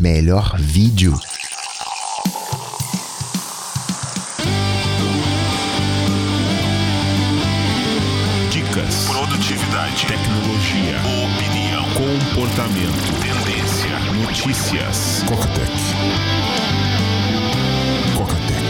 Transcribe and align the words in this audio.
melhor 0.00 0.56
vídeo. 0.58 1.18
Dicas, 8.50 9.06
produtividade, 9.06 10.06
tecnologia, 10.06 10.98
opinião, 11.22 11.84
comportamento, 11.94 13.12
tendência, 13.22 13.98
notícias. 14.20 15.22
Cocatec. 15.28 15.72
Cocatec. 18.16 18.64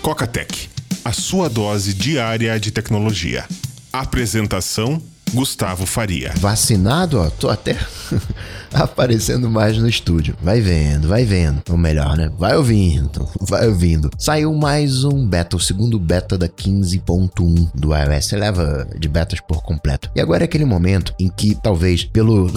Cocatec, 0.00 0.68
a 1.04 1.12
sua 1.12 1.48
dose 1.50 1.92
diária 1.92 2.58
de 2.60 2.70
tecnologia. 2.70 3.44
Apresentação 3.92 5.02
Gustavo 5.32 5.86
Faria. 5.86 6.32
Vacinado, 6.36 7.20
ó, 7.20 7.30
tô 7.30 7.48
até 7.48 7.76
aparecendo 8.74 9.48
mais 9.48 9.78
no 9.78 9.88
estúdio. 9.88 10.36
Vai 10.42 10.60
vendo, 10.60 11.08
vai 11.08 11.24
vendo. 11.24 11.62
Ou 11.70 11.76
melhor, 11.76 12.16
né? 12.16 12.30
Vai 12.36 12.56
ouvindo, 12.56 13.28
vai 13.40 13.68
ouvindo. 13.68 14.10
Saiu 14.18 14.52
mais 14.54 15.04
um 15.04 15.26
beta, 15.26 15.56
o 15.56 15.60
segundo 15.60 15.98
beta 15.98 16.36
da 16.36 16.48
15.1 16.48 17.70
do 17.74 17.94
iOS. 17.94 18.26
Você 18.26 18.36
leva 18.36 18.86
de 18.98 19.08
betas 19.08 19.40
por 19.40 19.62
completo. 19.62 20.10
E 20.14 20.20
agora 20.20 20.44
é 20.44 20.46
aquele 20.46 20.64
momento 20.64 21.14
em 21.18 21.28
que, 21.28 21.54
talvez, 21.54 22.04
pelo. 22.04 22.50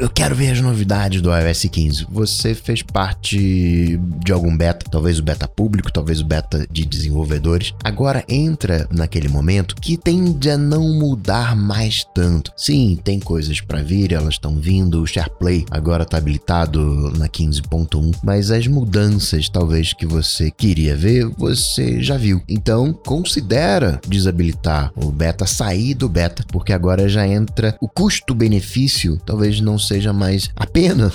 Eu 0.00 0.10
quero 0.10 0.34
ver 0.34 0.50
as 0.50 0.60
novidades 0.60 1.20
do 1.20 1.30
iOS 1.30 1.64
15. 1.70 2.06
Você 2.10 2.54
fez 2.54 2.82
parte 2.82 3.98
de 4.24 4.32
algum 4.32 4.56
beta, 4.56 4.86
talvez 4.90 5.18
o 5.18 5.22
beta 5.22 5.46
público, 5.46 5.92
talvez 5.92 6.20
o 6.20 6.24
beta 6.24 6.66
de 6.70 6.84
desenvolvedores. 6.84 7.72
Agora 7.84 8.24
entra 8.28 8.88
naquele 8.90 9.28
momento 9.28 9.76
que 9.76 9.96
tende 9.96 10.50
a 10.50 10.58
não 10.58 10.88
mudar 10.94 11.54
mais 11.54 12.04
tanto. 12.16 12.50
Sim, 12.56 12.98
tem 13.04 13.20
coisas 13.20 13.60
para 13.60 13.82
vir, 13.82 14.14
elas 14.14 14.34
estão 14.34 14.56
vindo. 14.56 15.02
O 15.02 15.06
SharePlay 15.06 15.66
agora 15.70 16.06
tá 16.06 16.16
habilitado 16.16 17.12
na 17.18 17.28
15.1, 17.28 18.14
mas 18.24 18.50
as 18.50 18.66
mudanças 18.66 19.50
talvez 19.50 19.92
que 19.92 20.06
você 20.06 20.50
queria 20.50 20.96
ver, 20.96 21.26
você 21.36 22.02
já 22.02 22.16
viu. 22.16 22.40
Então, 22.48 22.94
considera 22.94 24.00
desabilitar 24.08 24.90
o 24.96 25.12
beta, 25.12 25.46
sair 25.46 25.92
do 25.92 26.08
beta, 26.08 26.42
porque 26.50 26.72
agora 26.72 27.06
já 27.06 27.28
entra 27.28 27.76
o 27.82 27.88
custo-benefício, 27.88 29.20
talvez 29.26 29.60
não 29.60 29.78
seja 29.78 30.10
mais 30.10 30.48
a 30.56 30.66
pena. 30.66 31.12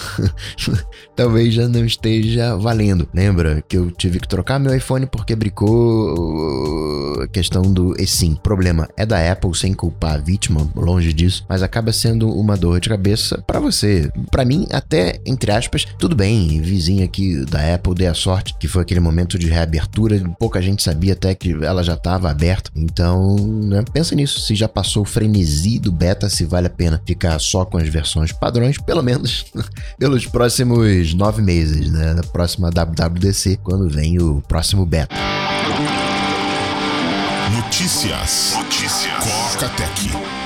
talvez 1.16 1.56
já 1.56 1.68
não 1.68 1.84
esteja 1.84 2.56
valendo. 2.58 3.10
Lembra 3.12 3.64
que 3.68 3.76
eu 3.76 3.90
tive 3.90 4.20
que 4.20 4.28
trocar 4.28 4.60
meu 4.60 4.76
iPhone 4.76 5.08
porque 5.08 5.36
bricou 5.36 7.22
a 7.24 7.28
questão 7.28 7.64
do 7.64 8.00
eSIM. 8.00 8.36
Problema 8.36 8.88
é 8.96 9.04
da 9.04 9.32
Apple 9.32 9.56
sem 9.56 9.74
culpar 9.74 10.16
a 10.16 10.18
vítima, 10.18 10.70
longe 10.92 11.14
disso, 11.14 11.46
mas 11.48 11.64
acaba 11.64 11.92
sendo 11.94 12.30
uma 12.30 12.58
dor 12.58 12.80
de 12.80 12.90
cabeça 12.90 13.42
para 13.48 13.60
você. 13.60 14.12
Para 14.30 14.46
mim, 14.46 14.68
até 14.72 15.20
entre 15.26 15.52
aspas, 15.52 15.86
tudo 15.98 16.16
bem. 16.16 16.62
Vizinha 16.62 17.06
aqui 17.06 17.46
da 17.46 17.74
Apple 17.74 17.96
dei 17.96 18.08
a 18.08 18.14
sorte 18.14 18.56
que 18.60 18.68
foi 18.68 18.82
aquele 18.82 19.00
momento 19.00 19.40
de 19.40 19.48
reabertura, 19.48 20.22
pouca 20.40 20.62
gente 20.62 20.84
sabia 20.84 21.14
até 21.14 21.34
que 21.34 21.52
ela 21.64 21.84
já 21.84 21.94
estava 21.94 22.30
aberta. 22.30 22.70
Então, 22.76 23.36
né, 23.38 23.84
pensa 23.94 24.16
nisso, 24.16 24.42
se 24.42 24.56
já 24.56 24.68
passou 24.68 25.04
o 25.04 25.06
frenesi 25.06 25.80
do 25.80 25.92
beta, 25.92 26.30
se 26.30 26.46
vale 26.46 26.68
a 26.68 26.70
pena 26.70 27.02
ficar 27.06 27.40
só 27.40 27.66
com 27.66 27.78
as 27.78 27.88
versões 27.88 28.32
padrões, 28.32 28.78
pelo 28.78 29.02
menos 29.02 29.46
pelos 29.98 30.26
próximos 30.26 31.14
nove 31.14 31.42
meses, 31.42 31.92
né? 31.92 32.14
Na 32.14 32.24
próxima 32.24 32.70
WWDC, 32.70 33.60
quando 33.64 33.90
vem 33.90 34.22
o 34.22 34.42
próximo 34.48 34.86
beta. 34.86 35.16
Notícias. 37.54 38.54
Notícias. 38.56 39.24
Cocatec. 39.54 40.41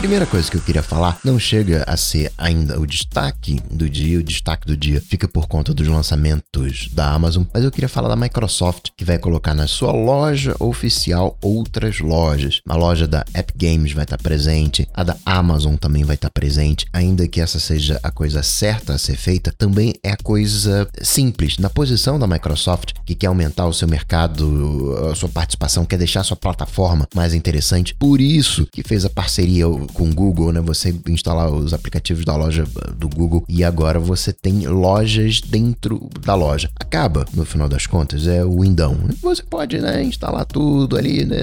Primeira 0.00 0.24
coisa 0.24 0.50
que 0.50 0.56
eu 0.56 0.62
queria 0.62 0.82
falar 0.82 1.18
não 1.22 1.38
chega 1.38 1.84
a 1.86 1.94
ser 1.94 2.32
ainda 2.38 2.80
o 2.80 2.86
destaque 2.86 3.60
do 3.70 3.86
dia, 3.86 4.18
o 4.18 4.22
destaque 4.22 4.66
do 4.66 4.74
dia 4.74 4.98
fica 4.98 5.28
por 5.28 5.46
conta 5.46 5.74
dos 5.74 5.86
lançamentos 5.86 6.88
da 6.90 7.12
Amazon, 7.12 7.44
mas 7.52 7.62
eu 7.62 7.70
queria 7.70 7.88
falar 7.88 8.08
da 8.08 8.16
Microsoft, 8.16 8.88
que 8.96 9.04
vai 9.04 9.18
colocar 9.18 9.54
na 9.54 9.66
sua 9.66 9.92
loja 9.92 10.56
oficial 10.58 11.36
outras 11.42 12.00
lojas. 12.00 12.62
A 12.66 12.76
loja 12.76 13.06
da 13.06 13.26
Epic 13.34 13.54
Games 13.58 13.92
vai 13.92 14.04
estar 14.04 14.16
presente, 14.16 14.88
a 14.94 15.04
da 15.04 15.18
Amazon 15.26 15.74
também 15.74 16.02
vai 16.02 16.14
estar 16.14 16.30
presente, 16.30 16.86
ainda 16.94 17.28
que 17.28 17.38
essa 17.38 17.60
seja 17.60 18.00
a 18.02 18.10
coisa 18.10 18.42
certa 18.42 18.94
a 18.94 18.98
ser 18.98 19.16
feita, 19.16 19.52
também 19.58 19.92
é 20.02 20.12
a 20.12 20.16
coisa 20.16 20.88
simples. 21.02 21.58
Na 21.58 21.68
posição 21.68 22.18
da 22.18 22.26
Microsoft, 22.26 22.94
que 23.04 23.14
quer 23.14 23.26
aumentar 23.26 23.66
o 23.66 23.74
seu 23.74 23.86
mercado, 23.86 24.96
a 25.10 25.14
sua 25.14 25.28
participação, 25.28 25.84
quer 25.84 25.98
deixar 25.98 26.20
a 26.20 26.24
sua 26.24 26.38
plataforma 26.38 27.06
mais 27.14 27.34
interessante, 27.34 27.94
por 27.94 28.18
isso 28.18 28.66
que 28.72 28.82
fez 28.82 29.04
a 29.04 29.10
parceria 29.10 29.68
com 29.90 30.08
o 30.08 30.14
Google, 30.14 30.52
né? 30.52 30.60
Você 30.60 30.94
instalar 31.08 31.50
os 31.52 31.72
aplicativos 31.72 32.24
da 32.24 32.36
loja 32.36 32.64
do 32.96 33.08
Google 33.08 33.44
e 33.48 33.64
agora 33.64 33.98
você 33.98 34.32
tem 34.32 34.66
lojas 34.66 35.40
dentro 35.40 36.08
da 36.24 36.34
loja. 36.34 36.70
Acaba, 36.78 37.26
no 37.34 37.44
final 37.44 37.68
das 37.68 37.86
contas, 37.86 38.26
é 38.26 38.44
o 38.44 38.60
Windão. 38.60 38.96
Você 39.22 39.42
pode, 39.42 39.78
né, 39.78 40.02
instalar 40.02 40.44
tudo 40.44 40.96
ali, 40.96 41.24
né? 41.24 41.38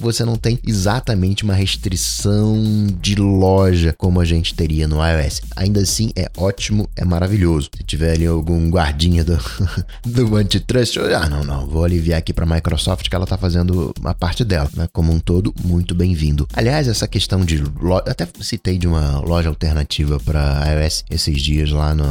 Você 0.00 0.24
não 0.24 0.36
tem 0.36 0.58
exatamente 0.66 1.44
uma 1.44 1.54
restrição 1.54 2.56
de 3.00 3.14
loja 3.14 3.94
como 3.96 4.20
a 4.20 4.24
gente 4.24 4.54
teria 4.54 4.86
no 4.86 4.96
iOS. 4.96 5.42
Ainda 5.56 5.80
assim, 5.80 6.10
é 6.16 6.30
ótimo, 6.36 6.88
é 6.96 7.04
maravilhoso. 7.04 7.70
Se 7.76 7.84
tiver 7.84 8.12
ali 8.12 8.26
algum 8.26 8.70
guardinha 8.70 9.24
do, 9.24 9.38
do 10.04 10.36
antitrust, 10.36 10.98
ah, 10.98 11.28
não, 11.28 11.44
não, 11.44 11.66
vou 11.66 11.84
aliviar 11.84 12.18
aqui 12.18 12.32
para 12.32 12.44
a 12.44 12.54
Microsoft 12.54 13.08
que 13.08 13.14
ela 13.14 13.26
tá 13.26 13.36
fazendo 13.36 13.92
a 14.04 14.14
parte 14.14 14.44
dela, 14.44 14.70
né? 14.76 14.88
Como 14.92 15.12
um 15.12 15.18
todo, 15.18 15.54
muito 15.64 15.94
bem-vindo. 15.94 16.46
Aliás, 16.54 16.88
essa 16.88 17.06
questão 17.06 17.44
de 17.44 17.62
até 18.06 18.26
citei 18.40 18.78
de 18.78 18.86
uma 18.86 19.20
loja 19.20 19.48
alternativa 19.48 20.18
para 20.20 20.64
iOS 20.66 21.04
esses 21.10 21.40
dias 21.40 21.70
lá 21.70 21.94
no, 21.94 22.04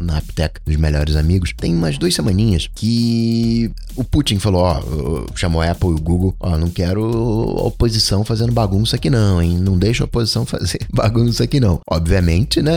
na 0.00 0.18
Aptec 0.18 0.60
dos 0.64 0.76
melhores 0.76 1.16
amigos. 1.16 1.52
Tem 1.56 1.74
umas 1.74 1.98
duas 1.98 2.14
semaninhas 2.14 2.68
que 2.74 3.70
o 3.96 4.04
Putin 4.04 4.38
falou, 4.38 4.62
ó, 4.62 5.26
chamou 5.34 5.62
a 5.62 5.70
Apple 5.70 5.90
e 5.90 5.94
o 5.94 6.00
Google, 6.00 6.34
ó, 6.40 6.56
não 6.56 6.70
quero 6.70 7.02
oposição 7.04 8.24
fazendo 8.24 8.52
bagunça 8.52 8.96
aqui 8.96 9.10
não, 9.10 9.42
hein? 9.42 9.58
Não 9.58 9.78
deixa 9.78 10.04
a 10.04 10.06
oposição 10.06 10.44
fazer 10.46 10.80
bagunça 10.92 11.44
aqui 11.44 11.60
não. 11.60 11.80
Obviamente, 11.88 12.62
né, 12.62 12.74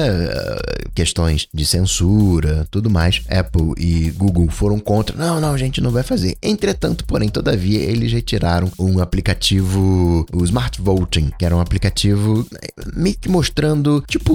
questões 0.94 1.48
de 1.54 1.66
censura, 1.66 2.68
tudo 2.70 2.90
mais, 2.90 3.22
Apple 3.30 3.74
e 3.78 4.12
Google 4.12 4.50
foram 4.50 4.80
contra. 4.80 5.18
Não, 5.18 5.40
não, 5.40 5.54
a 5.54 5.58
gente 5.58 5.82
não 5.82 5.92
vai 5.92 6.04
fazer. 6.04 6.38
Entretanto, 6.42 7.06
porém, 7.06 7.30
todavia, 7.30 7.80
eles 7.80 8.12
retiraram 8.12 8.72
um 8.80 9.00
aplicativo, 9.00 10.26
o 10.34 10.44
Smart 10.44 10.82
Voting, 10.82 11.32
que 11.38 11.46
era 11.46 11.56
um 11.56 11.60
aplicativo 11.60 12.17
meio 12.96 13.18
que 13.20 13.30
mostrando, 13.30 14.04
tipo, 14.08 14.32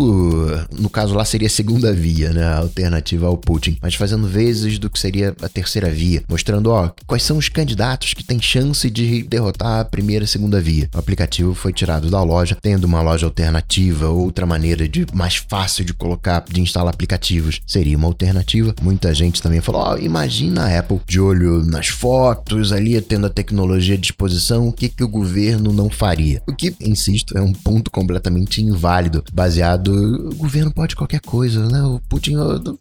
no 0.78 0.88
caso 0.88 1.15
lá 1.15 1.25
seria 1.25 1.47
a 1.47 1.50
segunda 1.50 1.93
via, 1.93 2.32
né? 2.32 2.44
A 2.44 2.59
alternativa 2.59 3.26
ao 3.26 3.37
Putin, 3.37 3.78
mas 3.81 3.94
fazendo 3.94 4.26
vezes 4.26 4.78
do 4.78 4.91
que 4.91 4.98
seria 4.98 5.34
a 5.43 5.48
terceira 5.48 5.91
via, 5.91 6.22
mostrando, 6.28 6.70
ó, 6.70 6.91
quais 7.06 7.22
são 7.22 7.38
os 7.38 7.48
candidatos 7.48 8.15
que 8.15 8.25
têm 8.25 8.41
chance 8.41 8.88
de 8.91 9.22
derrotar 9.22 9.81
a 9.81 9.84
primeira 9.84 10.25
e 10.25 10.28
segunda 10.28 10.60
via. 10.60 10.88
O 10.94 10.98
aplicativo 10.98 11.54
foi 11.54 11.72
tirado 11.72 12.10
da 12.10 12.22
loja, 12.22 12.56
tendo 12.60 12.84
uma 12.84 13.03
loja 13.03 13.26
alternativa, 13.26 14.09
outra 14.09 14.47
maneira 14.47 14.88
de 14.88 15.06
mais 15.12 15.37
fácil 15.37 15.84
de 15.84 15.93
colocar, 15.93 16.44
de 16.49 16.60
instalar 16.60 16.93
aplicativos, 16.93 17.60
seria 17.66 17.97
uma 17.97 18.06
alternativa. 18.06 18.75
Muita 18.81 19.14
gente 19.14 19.43
também 19.43 19.60
falou, 19.60 19.82
ó, 19.82 19.97
imagina 19.99 20.64
a 20.64 20.78
Apple 20.78 21.00
de 21.06 21.20
olho 21.20 21.64
nas 21.64 21.88
fotos, 21.88 22.72
ali 22.72 23.00
tendo 23.00 23.26
a 23.26 23.31
tecnologia 23.31 23.94
à 23.94 23.99
disposição, 23.99 24.69
o 24.69 24.72
que, 24.72 24.88
que 24.88 25.04
o 25.04 25.09
governo 25.09 25.72
não 25.72 25.91
faria? 25.91 26.43
O 26.47 26.54
que, 26.54 26.75
insisto, 26.81 27.37
é 27.37 27.41
um 27.41 27.53
ponto 27.53 27.71
completamente 27.90 28.62
inválido, 28.62 29.24
baseado. 29.32 29.92
O 30.30 30.34
governo 30.34 30.72
pode 30.72 30.96
qualquer 30.96 31.20
coisa, 31.20 31.68
né? 31.68 31.82
O 31.82 32.00
Putin 32.08 32.34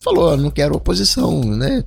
falou, 0.04 0.36
não 0.38 0.52
quero 0.52 0.76
oposição, 0.76 1.42
né? 1.44 1.84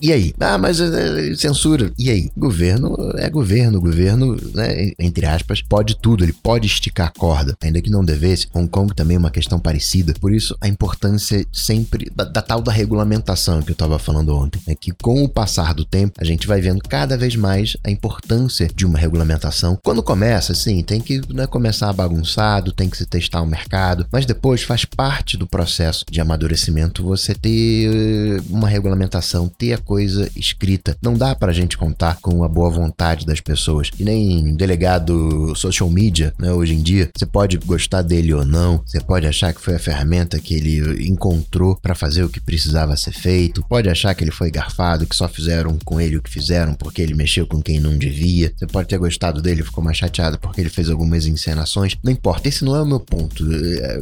E 0.00 0.12
aí? 0.12 0.34
Ah, 0.40 0.58
mas 0.58 0.80
é, 0.80 1.34
censura. 1.34 1.90
E 1.98 2.10
aí? 2.10 2.30
Governo 2.36 2.96
é 3.16 3.28
governo, 3.28 3.80
governo, 3.80 4.36
né? 4.54 4.92
Entre 4.98 5.26
aspas, 5.26 5.62
pode 5.62 5.96
tudo, 5.96 6.24
ele 6.24 6.32
pode 6.32 6.66
esticar 6.66 7.08
a 7.08 7.18
corda, 7.18 7.56
ainda 7.62 7.80
que 7.80 7.90
não 7.90 8.04
devesse. 8.04 8.48
Hong 8.54 8.68
Kong 8.68 8.94
também 8.94 9.16
é 9.16 9.18
uma 9.18 9.30
questão 9.30 9.58
parecida. 9.58 10.14
Por 10.20 10.32
isso, 10.32 10.56
a 10.60 10.68
importância 10.68 11.44
sempre 11.52 12.10
da, 12.14 12.24
da 12.24 12.42
tal 12.42 12.60
da 12.60 12.72
regulamentação 12.72 13.62
que 13.62 13.70
eu 13.70 13.74
estava 13.74 13.98
falando 13.98 14.34
ontem, 14.34 14.60
é 14.66 14.74
que 14.74 14.92
com 15.02 15.22
o 15.22 15.28
passar 15.28 15.74
do 15.74 15.84
tempo, 15.84 16.14
a 16.18 16.24
gente 16.24 16.46
vai 16.46 16.60
vendo 16.60 16.80
cada 16.80 17.16
vez 17.16 17.36
mais 17.36 17.76
a 17.84 17.90
importância 17.90 18.68
de 18.74 18.86
uma 18.86 18.98
regulamentação. 18.98 19.78
Quando 19.82 20.02
começa, 20.02 20.52
assim, 20.52 20.82
tem 20.82 21.00
que 21.00 21.20
né, 21.32 21.46
começar 21.46 21.90
a 21.90 21.92
bagunçar 21.92 22.45
mercado, 22.46 22.72
tem 22.72 22.88
que 22.88 22.96
se 22.96 23.06
testar 23.06 23.42
o 23.42 23.46
mercado, 23.46 24.06
mas 24.12 24.24
depois 24.24 24.62
faz 24.62 24.84
parte 24.84 25.36
do 25.36 25.46
processo 25.46 26.04
de 26.08 26.20
amadurecimento 26.20 27.02
você 27.02 27.34
ter 27.34 27.90
eh, 27.90 28.40
uma 28.48 28.68
regulamentação, 28.68 29.48
ter 29.48 29.72
a 29.72 29.78
coisa 29.78 30.30
escrita. 30.36 30.96
Não 31.02 31.14
dá 31.14 31.34
pra 31.34 31.52
gente 31.52 31.76
contar 31.76 32.18
com 32.20 32.44
a 32.44 32.48
boa 32.48 32.70
vontade 32.70 33.26
das 33.26 33.40
pessoas. 33.40 33.90
E 33.98 34.04
nem 34.04 34.54
delegado 34.54 35.54
social 35.56 35.90
media, 35.90 36.32
né, 36.38 36.52
hoje 36.52 36.74
em 36.74 36.82
dia, 36.82 37.10
você 37.14 37.26
pode 37.26 37.58
gostar 37.58 38.02
dele 38.02 38.32
ou 38.32 38.44
não, 38.44 38.80
você 38.86 39.00
pode 39.00 39.26
achar 39.26 39.52
que 39.52 39.60
foi 39.60 39.74
a 39.74 39.80
ferramenta 39.80 40.38
que 40.38 40.54
ele 40.54 41.08
encontrou 41.08 41.76
para 41.76 41.94
fazer 41.94 42.22
o 42.22 42.28
que 42.28 42.40
precisava 42.40 42.96
ser 42.96 43.12
feito, 43.12 43.64
pode 43.68 43.88
achar 43.88 44.14
que 44.14 44.22
ele 44.22 44.30
foi 44.30 44.50
garfado, 44.50 45.06
que 45.06 45.16
só 45.16 45.28
fizeram 45.28 45.78
com 45.84 46.00
ele 46.00 46.16
o 46.16 46.22
que 46.22 46.30
fizeram 46.30 46.74
porque 46.74 47.02
ele 47.02 47.14
mexeu 47.14 47.46
com 47.46 47.60
quem 47.60 47.80
não 47.80 47.96
devia. 47.96 48.52
Você 48.56 48.66
pode 48.66 48.88
ter 48.88 48.98
gostado 48.98 49.42
dele, 49.42 49.64
ficou 49.64 49.82
mais 49.82 49.96
chateado 49.96 50.38
porque 50.38 50.60
ele 50.60 50.70
fez 50.70 50.88
algumas 50.88 51.26
encenações, 51.26 51.96
não 52.02 52.12
importa 52.12 52.35
importa, 52.36 52.48
esse 52.48 52.64
não 52.64 52.76
é 52.76 52.82
o 52.82 52.86
meu 52.86 53.00
ponto. 53.00 53.44
É, 53.52 54.00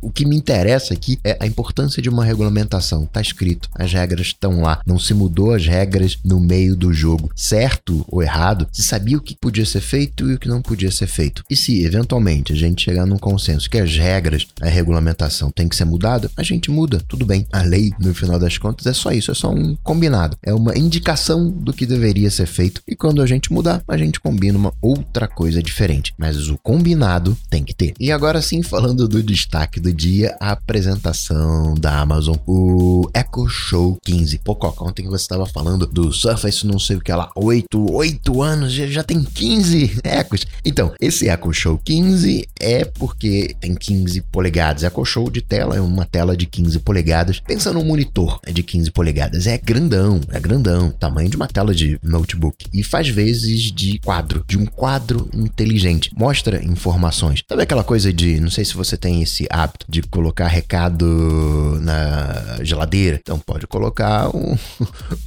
o 0.00 0.10
que 0.10 0.26
me 0.26 0.36
interessa 0.36 0.92
aqui 0.92 1.18
é 1.24 1.36
a 1.40 1.46
importância 1.46 2.02
de 2.02 2.08
uma 2.08 2.24
regulamentação. 2.24 3.06
Tá 3.06 3.20
escrito, 3.20 3.68
as 3.74 3.92
regras 3.92 4.28
estão 4.28 4.60
lá. 4.60 4.80
Não 4.86 4.98
se 4.98 5.14
mudou 5.14 5.52
as 5.52 5.66
regras 5.66 6.18
no 6.24 6.40
meio 6.40 6.76
do 6.76 6.92
jogo. 6.92 7.30
Certo 7.34 8.04
ou 8.08 8.22
errado, 8.22 8.66
se 8.72 8.82
sabia 8.82 9.16
o 9.16 9.22
que 9.22 9.36
podia 9.40 9.64
ser 9.64 9.80
feito 9.80 10.28
e 10.28 10.34
o 10.34 10.38
que 10.38 10.48
não 10.48 10.62
podia 10.62 10.90
ser 10.90 11.06
feito. 11.06 11.44
E 11.48 11.56
se 11.56 11.84
eventualmente 11.84 12.52
a 12.52 12.56
gente 12.56 12.84
chegar 12.84 13.06
num 13.06 13.18
consenso 13.18 13.70
que 13.70 13.78
as 13.78 13.96
regras, 13.96 14.46
a 14.60 14.68
regulamentação 14.68 15.50
tem 15.50 15.68
que 15.68 15.76
ser 15.76 15.84
mudada, 15.84 16.30
a 16.36 16.42
gente 16.42 16.70
muda, 16.70 17.02
tudo 17.08 17.24
bem. 17.24 17.46
A 17.52 17.62
lei, 17.62 17.92
no 17.98 18.14
final 18.14 18.38
das 18.38 18.58
contas, 18.58 18.86
é 18.86 18.92
só 18.92 19.12
isso, 19.12 19.30
é 19.30 19.34
só 19.34 19.50
um 19.50 19.76
combinado. 19.82 20.36
É 20.42 20.52
uma 20.52 20.76
indicação 20.76 21.48
do 21.48 21.72
que 21.72 21.86
deveria 21.86 22.30
ser 22.30 22.46
feito. 22.46 22.82
E 22.86 22.96
quando 22.96 23.22
a 23.22 23.26
gente 23.26 23.52
mudar, 23.52 23.82
a 23.86 23.96
gente 23.96 24.20
combina 24.20 24.58
uma 24.58 24.72
outra 24.80 25.28
coisa 25.28 25.62
diferente. 25.62 26.12
Mas 26.18 26.48
o 26.48 26.58
combinado 26.58 27.36
tem 27.48 27.59
que 27.64 27.74
ter. 27.74 27.94
E 27.98 28.10
agora 28.10 28.40
sim, 28.42 28.62
falando 28.62 29.08
do 29.08 29.22
destaque 29.22 29.80
do 29.80 29.92
dia, 29.92 30.36
a 30.40 30.52
apresentação 30.52 31.74
da 31.74 31.98
Amazon, 31.98 32.36
o 32.46 33.08
Echo 33.14 33.48
Show 33.48 33.98
15. 34.04 34.38
Pô, 34.38 34.54
Coca, 34.54 34.84
ontem 34.84 35.06
você 35.06 35.22
estava 35.22 35.46
falando 35.46 35.86
do 35.86 36.12
Surface, 36.12 36.66
não 36.66 36.78
sei 36.78 36.96
o 36.96 37.00
que 37.00 37.12
lá, 37.12 37.30
8, 37.34 37.92
8 37.92 38.42
anos, 38.42 38.72
já, 38.72 38.86
já 38.86 39.02
tem 39.02 39.22
15 39.22 40.00
Echos. 40.04 40.46
Então, 40.64 40.92
esse 41.00 41.28
Echo 41.28 41.52
Show 41.52 41.80
15 41.84 42.48
é 42.58 42.84
porque 42.84 43.54
tem 43.60 43.74
15 43.74 44.20
polegadas. 44.22 44.82
Echo 44.82 45.04
Show 45.04 45.30
de 45.30 45.40
tela 45.40 45.76
é 45.76 45.80
uma 45.80 46.04
tela 46.04 46.36
de 46.36 46.46
15 46.46 46.78
polegadas. 46.80 47.40
Pensa 47.40 47.72
num 47.72 47.84
monitor 47.84 48.40
é 48.46 48.52
de 48.52 48.62
15 48.62 48.90
polegadas, 48.90 49.46
é 49.46 49.56
grandão, 49.58 50.20
é 50.30 50.40
grandão, 50.40 50.90
tamanho 50.90 51.28
de 51.28 51.36
uma 51.36 51.46
tela 51.46 51.74
de 51.74 51.98
notebook. 52.02 52.66
E 52.72 52.82
faz 52.82 53.08
vezes 53.08 53.72
de 53.72 53.98
quadro, 53.98 54.44
de 54.46 54.58
um 54.58 54.66
quadro 54.66 55.28
inteligente. 55.34 56.10
Mostra 56.16 56.62
informações. 56.64 57.39
Sabe 57.48 57.62
aquela 57.62 57.84
coisa 57.84 58.12
de, 58.12 58.40
não 58.40 58.50
sei 58.50 58.64
se 58.64 58.74
você 58.74 58.96
tem 58.96 59.22
esse 59.22 59.46
hábito 59.50 59.86
de 59.88 60.02
colocar 60.02 60.46
recado 60.46 61.78
na 61.82 62.58
geladeira? 62.62 63.18
Então 63.22 63.38
pode 63.38 63.66
colocar 63.66 64.34
um, 64.34 64.56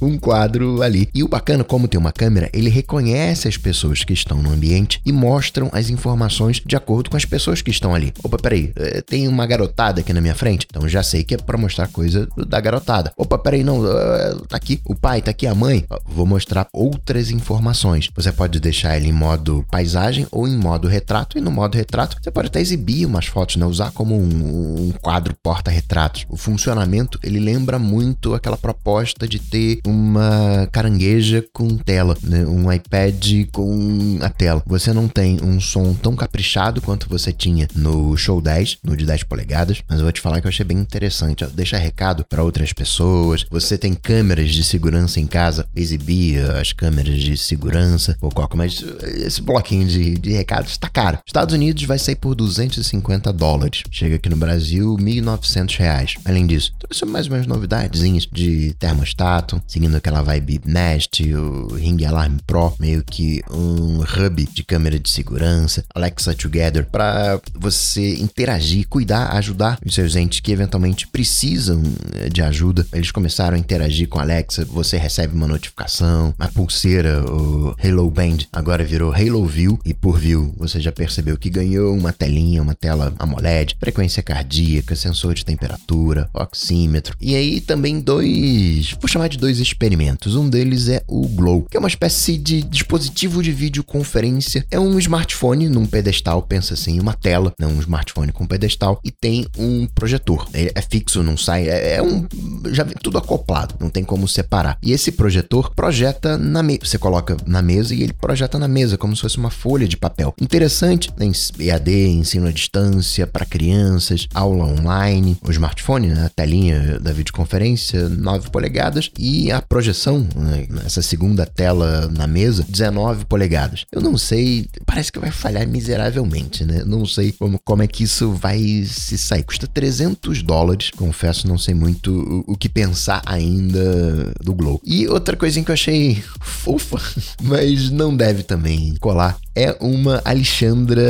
um 0.00 0.18
quadro 0.18 0.82
ali. 0.82 1.08
E 1.14 1.22
o 1.22 1.28
bacana, 1.28 1.64
como 1.64 1.88
tem 1.88 1.98
uma 1.98 2.12
câmera, 2.12 2.50
ele 2.52 2.70
reconhece 2.70 3.48
as 3.48 3.56
pessoas 3.56 4.04
que 4.04 4.12
estão 4.12 4.42
no 4.42 4.52
ambiente 4.52 5.00
e 5.04 5.12
mostram 5.12 5.70
as 5.72 5.90
informações 5.90 6.62
de 6.64 6.76
acordo 6.76 7.10
com 7.10 7.16
as 7.16 7.24
pessoas 7.24 7.62
que 7.62 7.70
estão 7.70 7.94
ali. 7.94 8.12
Opa, 8.22 8.38
peraí, 8.38 8.72
eh, 8.76 9.00
tem 9.02 9.28
uma 9.28 9.46
garotada 9.46 10.00
aqui 10.00 10.12
na 10.12 10.20
minha 10.20 10.34
frente, 10.34 10.66
então 10.68 10.88
já 10.88 11.02
sei 11.02 11.24
que 11.24 11.34
é 11.34 11.36
para 11.38 11.58
mostrar 11.58 11.88
coisa 11.88 12.28
da 12.46 12.60
garotada. 12.60 13.12
Opa, 13.16 13.38
peraí, 13.38 13.64
não, 13.64 13.84
eh, 13.86 14.36
tá 14.48 14.56
aqui 14.56 14.80
o 14.84 14.94
pai, 14.94 15.20
tá 15.22 15.30
aqui 15.30 15.46
a 15.46 15.54
mãe. 15.54 15.84
Vou 16.06 16.26
mostrar 16.26 16.68
outras 16.72 17.30
informações. 17.30 18.08
Você 18.14 18.32
pode 18.32 18.60
deixar 18.60 18.96
ele 18.96 19.08
em 19.08 19.12
modo 19.12 19.64
paisagem 19.70 20.26
ou 20.30 20.46
em 20.46 20.56
modo 20.56 20.88
retrato, 20.88 21.38
e 21.38 21.40
no 21.40 21.50
modo 21.50 21.76
retrato 21.76 22.03
você 22.06 22.30
pode 22.30 22.48
até 22.48 22.60
exibir 22.60 23.06
umas 23.06 23.26
fotos, 23.26 23.56
né? 23.56 23.66
Usar 23.66 23.90
como 23.92 24.16
um, 24.16 24.88
um 24.88 24.92
quadro 25.00 25.34
porta-retratos. 25.42 26.26
O 26.28 26.36
funcionamento 26.36 27.18
ele 27.22 27.38
lembra 27.38 27.78
muito 27.78 28.34
aquela 28.34 28.56
proposta 28.56 29.26
de 29.26 29.38
ter 29.38 29.80
uma 29.86 30.68
carangueja 30.72 31.44
com 31.52 31.76
tela, 31.76 32.16
né? 32.22 32.44
um 32.46 32.72
iPad 32.72 33.46
com 33.52 34.18
a 34.20 34.28
tela. 34.28 34.62
Você 34.66 34.92
não 34.92 35.08
tem 35.08 35.38
um 35.42 35.60
som 35.60 35.94
tão 35.94 36.14
caprichado 36.16 36.80
quanto 36.80 37.08
você 37.08 37.32
tinha 37.32 37.68
no 37.74 38.16
Show 38.16 38.40
10, 38.40 38.78
no 38.82 38.96
de 38.96 39.06
10 39.06 39.24
polegadas, 39.24 39.82
mas 39.88 39.98
eu 39.98 40.04
vou 40.04 40.12
te 40.12 40.20
falar 40.20 40.40
que 40.40 40.46
eu 40.46 40.50
achei 40.50 40.64
bem 40.64 40.78
interessante. 40.78 41.44
Deixar 41.46 41.78
recado 41.78 42.24
para 42.24 42.42
outras 42.42 42.72
pessoas. 42.72 43.44
Você 43.50 43.76
tem 43.78 43.94
câmeras 43.94 44.50
de 44.50 44.64
segurança 44.64 45.20
em 45.20 45.26
casa, 45.26 45.66
exibir 45.74 46.38
as 46.50 46.72
câmeras 46.72 47.18
de 47.20 47.36
segurança, 47.36 48.16
ou 48.20 48.30
qualquer, 48.30 48.56
mas 48.56 48.84
esse 49.02 49.42
bloquinho 49.42 49.86
de, 49.86 50.18
de 50.18 50.32
recados 50.32 50.72
está 50.72 50.88
caro. 50.88 51.18
Estados 51.26 51.54
Unidos 51.54 51.82
vai 51.84 51.93
sair 51.98 52.16
por 52.16 52.34
250 52.34 53.32
dólares. 53.32 53.82
Chega 53.90 54.16
aqui 54.16 54.28
no 54.28 54.36
Brasil, 54.36 54.96
1.900 54.96 55.76
reais. 55.78 56.14
Além 56.24 56.46
disso, 56.46 56.72
trouxe 56.78 57.04
mais 57.04 57.26
umas 57.26 57.46
novidadezinhas 57.46 58.28
de 58.30 58.74
termostato, 58.74 59.60
seguindo 59.66 59.96
aquela 59.96 60.22
vibe 60.22 60.60
Nest, 60.64 61.22
o 61.34 61.74
Ring 61.74 62.04
Alarm 62.04 62.36
Pro, 62.46 62.74
meio 62.78 63.02
que 63.04 63.42
um 63.50 64.00
hub 64.00 64.48
de 64.52 64.64
câmera 64.64 64.98
de 64.98 65.10
segurança, 65.10 65.84
Alexa 65.94 66.34
Together, 66.34 66.86
para 66.86 67.40
você 67.54 68.16
interagir, 68.16 68.86
cuidar, 68.88 69.32
ajudar 69.36 69.78
os 69.84 69.94
seus 69.94 70.16
entes 70.16 70.40
que 70.40 70.52
eventualmente 70.52 71.06
precisam 71.06 71.82
eh, 72.14 72.28
de 72.28 72.42
ajuda. 72.42 72.86
Eles 72.92 73.10
começaram 73.10 73.56
a 73.56 73.58
interagir 73.58 74.08
com 74.08 74.18
a 74.18 74.22
Alexa, 74.22 74.64
você 74.64 74.96
recebe 74.96 75.34
uma 75.34 75.46
notificação, 75.46 76.34
a 76.38 76.48
pulseira, 76.48 77.24
o 77.24 77.74
Halo 77.82 78.10
Band, 78.10 78.38
agora 78.52 78.84
virou 78.84 79.12
Halo 79.12 79.44
View, 79.46 79.78
e 79.84 79.92
por 79.92 80.18
View 80.18 80.54
você 80.56 80.80
já 80.80 80.92
percebeu 80.92 81.36
que 81.36 81.50
ganhou 81.50 81.83
uma 81.92 82.12
telinha, 82.12 82.62
uma 82.62 82.74
tela 82.74 83.12
AMOLED, 83.18 83.76
frequência 83.78 84.22
cardíaca, 84.22 84.94
sensor 84.94 85.34
de 85.34 85.44
temperatura, 85.44 86.28
oxímetro. 86.32 87.16
E 87.20 87.34
aí 87.34 87.60
também 87.60 88.00
dois, 88.00 88.92
vou 89.00 89.08
chamar 89.08 89.28
de 89.28 89.38
dois 89.38 89.58
experimentos. 89.58 90.36
Um 90.36 90.48
deles 90.48 90.88
é 90.88 91.02
o 91.06 91.26
Glow, 91.28 91.66
que 91.70 91.76
é 91.76 91.80
uma 91.80 91.88
espécie 91.88 92.36
de 92.38 92.62
dispositivo 92.62 93.42
de 93.42 93.52
videoconferência. 93.52 94.64
É 94.70 94.78
um 94.78 94.98
smartphone 94.98 95.68
num 95.68 95.86
pedestal, 95.86 96.42
pensa 96.42 96.74
assim, 96.74 96.98
uma 97.00 97.14
tela, 97.14 97.52
não 97.58 97.70
um 97.70 97.80
smartphone 97.80 98.32
com 98.32 98.46
pedestal, 98.46 99.00
e 99.04 99.10
tem 99.10 99.46
um 99.58 99.86
projetor. 99.86 100.48
É, 100.52 100.72
é 100.74 100.82
fixo, 100.82 101.22
não 101.22 101.36
sai, 101.36 101.68
é, 101.68 101.96
é, 101.96 102.02
um. 102.02 102.26
Já 102.72 102.84
vem 102.84 102.94
tudo 103.02 103.18
acoplado, 103.18 103.74
não 103.80 103.90
tem 103.90 104.04
como 104.04 104.26
separar. 104.28 104.78
E 104.82 104.92
esse 104.92 105.12
projetor 105.12 105.74
projeta 105.74 106.38
na 106.38 106.62
mesa. 106.62 106.80
Você 106.84 106.98
coloca 106.98 107.36
na 107.46 107.62
mesa 107.62 107.94
e 107.94 108.02
ele 108.02 108.12
projeta 108.12 108.58
na 108.58 108.68
mesa, 108.68 108.96
como 108.96 109.14
se 109.14 109.22
fosse 109.22 109.38
uma 109.38 109.50
folha 109.50 109.86
de 109.86 109.96
papel. 109.96 110.34
Interessante, 110.40 111.10
né? 111.16 111.26
EAD, 111.74 112.08
ensino 112.08 112.46
à 112.46 112.50
distância 112.50 113.26
para 113.26 113.44
crianças, 113.44 114.28
aula 114.32 114.64
online, 114.64 115.36
o 115.46 115.50
smartphone, 115.50 116.08
né? 116.08 116.26
a 116.26 116.28
telinha 116.28 116.98
da 117.00 117.12
videoconferência, 117.12 118.08
9 118.08 118.50
polegadas, 118.50 119.10
e 119.18 119.50
a 119.50 119.60
projeção, 119.60 120.26
né? 120.36 120.66
essa 120.84 121.02
segunda 121.02 121.44
tela 121.44 122.08
na 122.08 122.26
mesa, 122.26 122.64
19 122.68 123.24
polegadas. 123.24 123.84
Eu 123.92 124.00
não 124.00 124.16
sei, 124.16 124.68
parece 124.86 125.10
que 125.10 125.18
vai 125.18 125.30
falhar 125.30 125.66
miseravelmente, 125.66 126.64
né? 126.64 126.84
Não 126.84 127.04
sei 127.06 127.32
como, 127.32 127.58
como 127.64 127.82
é 127.82 127.86
que 127.86 128.04
isso 128.04 128.32
vai 128.32 128.84
se 128.86 129.18
sair. 129.18 129.42
Custa 129.42 129.66
300 129.66 130.42
dólares, 130.42 130.90
confesso, 130.90 131.48
não 131.48 131.58
sei 131.58 131.74
muito 131.74 132.44
o, 132.48 132.52
o 132.52 132.56
que 132.56 132.68
pensar 132.68 133.22
ainda 133.26 134.32
do 134.42 134.54
Glow. 134.54 134.80
E 134.84 135.08
outra 135.08 135.36
coisinha 135.36 135.64
que 135.64 135.70
eu 135.70 135.74
achei 135.74 136.22
fofa, 136.40 137.00
mas 137.42 137.90
não 137.90 138.16
deve 138.16 138.42
também 138.42 138.94
colar, 139.00 139.38
é 139.54 139.76
uma 139.80 140.20
Alexandra 140.24 141.04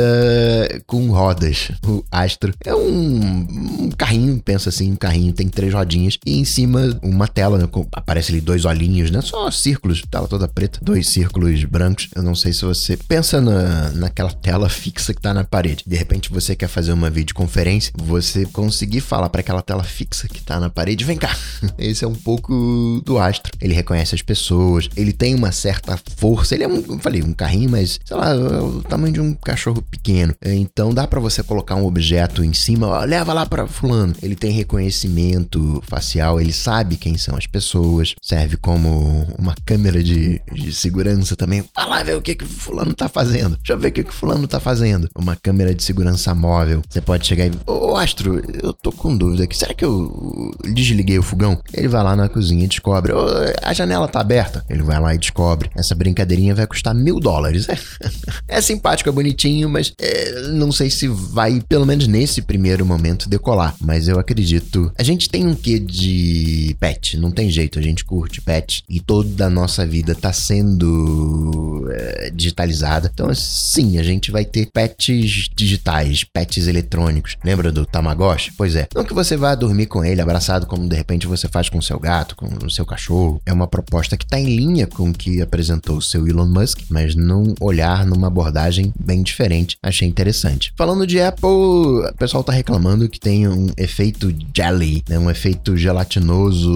com 0.85 1.09
rodas, 1.09 1.71
o 1.85 2.03
Astro. 2.11 2.53
É 2.63 2.73
um, 2.75 3.47
um, 3.81 3.89
carrinho, 3.97 4.39
pensa 4.43 4.69
assim, 4.69 4.91
um 4.91 4.95
carrinho 4.95 5.33
tem 5.33 5.47
três 5.47 5.73
rodinhas 5.73 6.17
e 6.25 6.39
em 6.39 6.45
cima 6.45 6.97
uma 7.01 7.27
tela, 7.27 7.57
né, 7.57 7.67
com, 7.67 7.87
aparece 7.91 8.31
ali 8.31 8.41
dois 8.41 8.65
olhinhos, 8.65 9.09
né? 9.09 9.21
Só 9.21 9.49
círculos, 9.49 10.03
tela 10.09 10.27
toda 10.27 10.47
preta, 10.47 10.79
dois 10.81 11.09
círculos 11.09 11.63
brancos. 11.63 12.09
Eu 12.15 12.21
não 12.21 12.35
sei 12.35 12.53
se 12.53 12.63
você 12.63 12.95
pensa 12.95 13.41
na, 13.41 13.91
naquela 13.91 14.31
tela 14.31 14.69
fixa 14.69 15.13
que 15.13 15.21
tá 15.21 15.33
na 15.33 15.43
parede. 15.43 15.83
De 15.85 15.95
repente 15.95 16.29
você 16.29 16.55
quer 16.55 16.67
fazer 16.67 16.93
uma 16.93 17.09
videoconferência, 17.09 17.91
você 17.97 18.45
conseguir 18.45 19.01
falar 19.01 19.29
para 19.29 19.41
aquela 19.41 19.61
tela 19.61 19.83
fixa 19.83 20.27
que 20.27 20.41
tá 20.41 20.59
na 20.59 20.69
parede, 20.69 21.03
vem 21.03 21.17
cá. 21.17 21.35
Esse 21.77 22.05
é 22.05 22.07
um 22.07 22.15
pouco 22.15 23.01
do 23.03 23.17
Astro. 23.17 23.51
Ele 23.59 23.73
reconhece 23.73 24.13
as 24.13 24.21
pessoas, 24.21 24.89
ele 24.95 25.13
tem 25.13 25.33
uma 25.33 25.51
certa 25.51 25.99
força. 26.17 26.53
Ele 26.53 26.63
é 26.63 26.67
um, 26.67 26.83
eu 26.87 26.99
falei, 26.99 27.23
um 27.23 27.33
carrinho, 27.33 27.69
mas 27.69 27.99
sei 28.03 28.15
lá, 28.15 28.34
o 28.35 28.83
tamanho 28.83 29.13
de 29.13 29.21
um 29.21 29.33
cachorro 29.33 29.81
pequeno. 29.81 30.33
Então 30.43 30.93
dá 30.93 31.07
para 31.07 31.19
você 31.19 31.43
colocar 31.43 31.75
um 31.75 31.85
objeto 31.85 32.43
em 32.43 32.53
cima, 32.53 32.87
ó, 32.87 33.03
leva 33.03 33.33
lá 33.33 33.45
para 33.45 33.67
fulano. 33.67 34.15
Ele 34.21 34.35
tem 34.35 34.51
reconhecimento 34.51 35.81
facial, 35.87 36.39
ele 36.39 36.53
sabe 36.53 36.97
quem 36.97 37.17
são 37.17 37.35
as 37.35 37.47
pessoas, 37.47 38.15
serve 38.21 38.57
como 38.57 39.25
uma 39.37 39.55
câmera 39.65 40.03
de, 40.03 40.41
de 40.51 40.73
segurança 40.73 41.35
também. 41.35 41.63
Vai 41.75 41.87
lá 41.87 42.03
ver 42.03 42.15
o 42.15 42.21
que 42.21 42.35
que 42.35 42.45
fulano 42.45 42.93
tá 42.93 43.07
fazendo. 43.07 43.57
Deixa 43.57 43.73
eu 43.73 43.79
ver 43.79 43.89
o 43.89 43.91
que 43.91 44.03
que 44.03 44.13
fulano 44.13 44.47
tá 44.47 44.59
fazendo. 44.59 45.09
Uma 45.15 45.35
câmera 45.35 45.73
de 45.73 45.83
segurança 45.83 46.33
móvel. 46.33 46.81
Você 46.89 47.01
pode 47.01 47.25
chegar 47.25 47.47
e, 47.47 47.51
ô 47.65 47.95
Astro, 47.95 48.41
eu 48.61 48.73
tô 48.73 48.91
com 48.91 49.15
dúvida 49.15 49.43
aqui. 49.43 49.57
Será 49.57 49.73
que 49.73 49.85
eu 49.85 50.51
desliguei 50.73 51.17
o 51.19 51.23
fogão? 51.23 51.59
Ele 51.73 51.87
vai 51.87 52.03
lá 52.03 52.15
na 52.15 52.29
cozinha 52.29 52.65
e 52.65 52.67
descobre, 52.67 53.13
a 53.61 53.73
janela 53.73 54.07
tá 54.07 54.19
aberta. 54.19 54.63
Ele 54.69 54.83
vai 54.83 54.99
lá 54.99 55.13
e 55.13 55.17
descobre. 55.17 55.69
Essa 55.75 55.95
brincadeirinha 55.95 56.55
vai 56.55 56.67
custar 56.67 56.93
mil 56.93 57.19
dólares. 57.19 57.67
É 58.47 58.61
simpático, 58.61 59.09
é 59.09 59.11
bonitinho, 59.11 59.69
mas 59.69 59.93
é, 59.99 60.49
não 60.49 60.71
sei 60.71 60.89
se 60.89 61.07
vai, 61.07 61.61
pelo 61.67 61.85
menos 61.85 62.07
nesse 62.07 62.41
primeiro 62.41 62.85
momento, 62.85 63.29
decolar. 63.29 63.75
Mas 63.79 64.07
eu 64.07 64.19
acredito. 64.19 64.91
A 64.97 65.03
gente 65.03 65.29
tem 65.29 65.45
um 65.45 65.55
quê 65.55 65.79
de 65.79 66.75
pet, 66.79 67.17
não 67.17 67.31
tem 67.31 67.49
jeito, 67.49 67.79
a 67.79 67.81
gente 67.81 68.05
curte 68.05 68.41
pet 68.41 68.83
e 68.89 68.99
toda 68.99 69.45
a 69.45 69.49
nossa 69.49 69.85
vida 69.85 70.15
tá 70.15 70.31
sendo 70.33 71.87
é, 71.91 72.31
digitalizada. 72.33 73.09
Então, 73.13 73.33
sim, 73.33 73.97
a 73.97 74.03
gente 74.03 74.31
vai 74.31 74.45
ter 74.45 74.67
pets 74.71 75.49
digitais, 75.55 76.23
pets 76.23 76.67
eletrônicos. 76.67 77.35
Lembra 77.43 77.71
do 77.71 77.85
Tamagotchi? 77.85 78.51
Pois 78.57 78.75
é. 78.75 78.87
Não 78.93 79.03
que 79.03 79.13
você 79.13 79.37
vá 79.37 79.55
dormir 79.55 79.87
com 79.87 80.03
ele 80.03 80.21
abraçado, 80.21 80.65
como 80.65 80.87
de 80.87 80.95
repente 80.95 81.27
você 81.27 81.47
faz 81.47 81.69
com 81.69 81.77
o 81.77 81.83
seu 81.83 81.99
gato, 81.99 82.35
com 82.35 82.47
o 82.65 82.69
seu 82.69 82.85
cachorro. 82.85 83.41
É 83.45 83.53
uma 83.53 83.67
proposta 83.67 84.17
que 84.17 84.25
tá 84.25 84.39
em 84.39 84.55
linha 84.55 84.87
com 84.87 85.09
o 85.09 85.13
que 85.13 85.41
apresentou 85.41 85.97
o 85.97 86.01
seu 86.01 86.27
Elon 86.27 86.45
Musk, 86.45 86.79
mas 86.89 87.15
num 87.15 87.53
olhar, 87.59 88.05
num 88.05 88.14
numa 88.15 88.27
abordagem 88.27 88.93
bem 88.99 89.21
diferente. 89.21 89.77
Achei 89.81 90.07
interessante. 90.07 90.73
Falando 90.75 91.05
de 91.05 91.19
Apple, 91.19 91.47
o 91.49 92.13
pessoal 92.17 92.43
tá 92.43 92.51
reclamando 92.51 93.09
que 93.09 93.19
tem 93.19 93.47
um 93.47 93.67
efeito 93.77 94.33
jelly, 94.55 95.03
né? 95.07 95.19
um 95.19 95.29
efeito 95.29 95.75
gelatinoso 95.77 96.69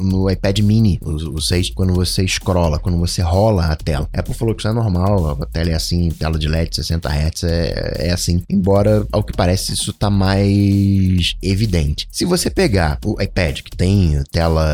no 0.00 0.30
iPad 0.30 0.58
mini, 0.60 0.98
o, 1.02 1.10
o 1.10 1.40
6, 1.40 1.70
quando 1.70 1.94
você 1.94 2.26
scrolla, 2.26 2.78
quando 2.78 2.98
você 2.98 3.22
rola 3.22 3.66
a 3.66 3.76
tela. 3.76 4.08
A 4.12 4.20
Apple 4.20 4.34
falou 4.34 4.54
que 4.54 4.62
isso 4.62 4.68
é 4.68 4.72
normal, 4.72 5.42
a 5.42 5.46
tela 5.46 5.70
é 5.70 5.74
assim, 5.74 6.08
tela 6.10 6.38
de 6.38 6.48
LED 6.48 6.76
60 6.76 7.08
Hz 7.08 7.44
é, 7.44 8.08
é 8.08 8.10
assim, 8.12 8.42
embora 8.48 9.06
ao 9.12 9.22
que 9.22 9.32
parece 9.32 9.72
isso 9.72 9.92
tá 9.92 10.10
mais 10.10 11.34
evidente. 11.42 12.08
Se 12.10 12.24
você 12.24 12.50
pegar 12.50 12.98
o 13.04 13.20
iPad 13.20 13.60
que 13.60 13.76
tem 13.76 14.22
tela 14.30 14.64